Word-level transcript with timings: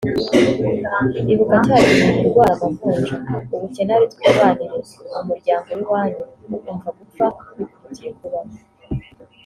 ibuka 1.31 1.55
cya 1.65 1.77
gihe 1.89 2.09
urwara 2.21 2.51
amavunja 2.65 3.13
ubukene 3.53 3.91
ari 3.97 4.05
twibanire 4.13 4.75
mu 5.13 5.19
muryango 5.27 5.67
w’iwanyu 5.75 6.23
ukumva 6.55 6.89
gupfa 6.97 7.25
bikurutiye 7.57 8.09
kubaho 8.19 8.55